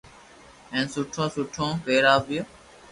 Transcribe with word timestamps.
ھين 0.71 0.85
سٺو 0.93 1.23
سٺو 1.35 1.65
پيراويو 1.85 2.43